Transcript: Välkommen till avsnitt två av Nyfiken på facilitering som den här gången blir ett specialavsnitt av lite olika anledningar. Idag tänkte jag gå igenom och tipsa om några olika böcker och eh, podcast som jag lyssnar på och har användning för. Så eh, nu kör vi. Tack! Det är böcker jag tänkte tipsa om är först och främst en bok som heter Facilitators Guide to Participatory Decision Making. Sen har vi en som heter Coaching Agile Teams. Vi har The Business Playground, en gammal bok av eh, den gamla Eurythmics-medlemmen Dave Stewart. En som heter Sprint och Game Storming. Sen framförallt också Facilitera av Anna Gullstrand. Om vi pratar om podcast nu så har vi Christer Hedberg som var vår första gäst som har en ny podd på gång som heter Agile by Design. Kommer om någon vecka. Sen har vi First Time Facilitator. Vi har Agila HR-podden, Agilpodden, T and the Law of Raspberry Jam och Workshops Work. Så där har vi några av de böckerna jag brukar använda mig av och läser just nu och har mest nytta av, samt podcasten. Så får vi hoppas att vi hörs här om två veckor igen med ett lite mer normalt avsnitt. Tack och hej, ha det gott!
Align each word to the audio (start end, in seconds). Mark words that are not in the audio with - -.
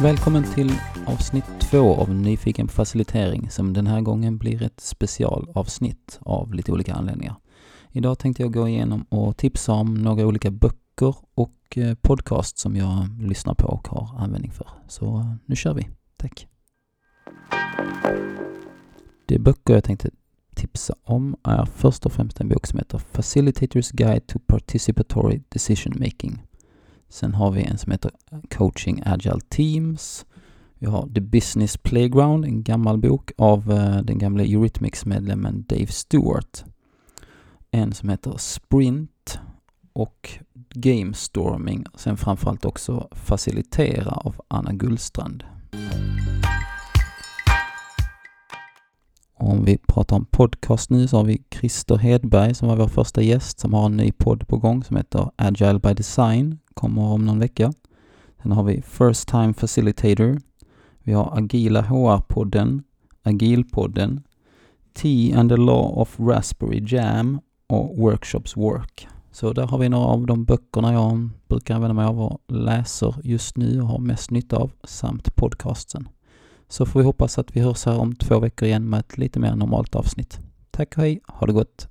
Välkommen 0.00 0.44
till 0.54 0.72
avsnitt 1.06 1.44
två 1.60 1.94
av 1.94 2.14
Nyfiken 2.14 2.66
på 2.66 2.72
facilitering 2.72 3.50
som 3.50 3.72
den 3.72 3.86
här 3.86 4.00
gången 4.00 4.38
blir 4.38 4.62
ett 4.62 4.80
specialavsnitt 4.80 6.18
av 6.22 6.54
lite 6.54 6.72
olika 6.72 6.94
anledningar. 6.94 7.36
Idag 7.90 8.18
tänkte 8.18 8.42
jag 8.42 8.52
gå 8.52 8.68
igenom 8.68 9.02
och 9.02 9.36
tipsa 9.36 9.72
om 9.72 9.94
några 9.94 10.26
olika 10.26 10.50
böcker 10.50 11.16
och 11.34 11.78
eh, 11.78 11.94
podcast 11.94 12.58
som 12.58 12.76
jag 12.76 13.08
lyssnar 13.20 13.54
på 13.54 13.66
och 13.66 13.88
har 13.88 14.18
användning 14.18 14.52
för. 14.52 14.68
Så 14.88 15.18
eh, 15.18 15.34
nu 15.46 15.56
kör 15.56 15.74
vi. 15.74 15.88
Tack! 16.16 16.46
Det 19.26 19.34
är 19.34 19.38
böcker 19.38 19.74
jag 19.74 19.84
tänkte 19.84 20.10
tipsa 20.58 20.94
om 21.04 21.36
är 21.42 21.64
först 21.64 22.06
och 22.06 22.12
främst 22.12 22.40
en 22.40 22.48
bok 22.48 22.66
som 22.66 22.78
heter 22.78 22.98
Facilitators 22.98 23.90
Guide 23.90 24.26
to 24.26 24.38
Participatory 24.46 25.40
Decision 25.48 25.94
Making. 25.98 26.42
Sen 27.08 27.34
har 27.34 27.50
vi 27.50 27.62
en 27.62 27.78
som 27.78 27.92
heter 27.92 28.10
Coaching 28.50 29.02
Agile 29.06 29.40
Teams. 29.48 30.26
Vi 30.78 30.86
har 30.86 31.08
The 31.14 31.20
Business 31.20 31.76
Playground, 31.76 32.44
en 32.44 32.62
gammal 32.62 32.98
bok 32.98 33.32
av 33.38 33.72
eh, 33.72 34.02
den 34.02 34.18
gamla 34.18 34.42
Eurythmics-medlemmen 34.42 35.64
Dave 35.68 35.86
Stewart. 35.86 36.64
En 37.70 37.92
som 37.92 38.08
heter 38.08 38.34
Sprint 38.36 39.38
och 39.92 40.30
Game 40.74 41.14
Storming. 41.14 41.84
Sen 41.94 42.16
framförallt 42.16 42.64
också 42.64 43.08
Facilitera 43.12 44.10
av 44.10 44.40
Anna 44.48 44.72
Gullstrand. 44.72 45.44
Om 49.40 49.64
vi 49.64 49.78
pratar 49.78 50.16
om 50.16 50.24
podcast 50.24 50.90
nu 50.90 51.08
så 51.08 51.16
har 51.16 51.24
vi 51.24 51.42
Christer 51.50 51.96
Hedberg 51.96 52.54
som 52.54 52.68
var 52.68 52.76
vår 52.76 52.88
första 52.88 53.22
gäst 53.22 53.60
som 53.60 53.74
har 53.74 53.86
en 53.86 53.96
ny 53.96 54.12
podd 54.12 54.48
på 54.48 54.56
gång 54.56 54.84
som 54.84 54.96
heter 54.96 55.30
Agile 55.36 55.78
by 55.78 55.94
Design. 55.94 56.58
Kommer 56.74 57.02
om 57.02 57.24
någon 57.26 57.38
vecka. 57.38 57.72
Sen 58.42 58.52
har 58.52 58.62
vi 58.62 58.82
First 58.82 59.28
Time 59.28 59.54
Facilitator. 59.54 60.40
Vi 60.98 61.12
har 61.12 61.38
Agila 61.38 61.82
HR-podden, 61.82 62.82
Agilpodden, 63.22 64.22
T 64.94 65.32
and 65.36 65.50
the 65.50 65.56
Law 65.56 65.98
of 65.98 66.20
Raspberry 66.20 66.84
Jam 66.86 67.40
och 67.66 67.98
Workshops 67.98 68.56
Work. 68.56 69.08
Så 69.30 69.52
där 69.52 69.66
har 69.66 69.78
vi 69.78 69.88
några 69.88 70.06
av 70.06 70.26
de 70.26 70.44
böckerna 70.44 70.92
jag 70.92 71.30
brukar 71.48 71.74
använda 71.74 71.94
mig 71.94 72.06
av 72.06 72.20
och 72.20 72.40
läser 72.48 73.14
just 73.22 73.56
nu 73.56 73.80
och 73.80 73.88
har 73.88 73.98
mest 73.98 74.30
nytta 74.30 74.56
av, 74.56 74.70
samt 74.84 75.36
podcasten. 75.36 76.08
Så 76.68 76.86
får 76.86 77.00
vi 77.00 77.06
hoppas 77.06 77.38
att 77.38 77.56
vi 77.56 77.60
hörs 77.60 77.86
här 77.86 77.98
om 77.98 78.16
två 78.16 78.40
veckor 78.40 78.68
igen 78.68 78.90
med 78.90 79.00
ett 79.00 79.18
lite 79.18 79.40
mer 79.40 79.54
normalt 79.54 79.94
avsnitt. 79.94 80.40
Tack 80.70 80.96
och 80.96 81.02
hej, 81.02 81.20
ha 81.26 81.46
det 81.46 81.52
gott! 81.52 81.88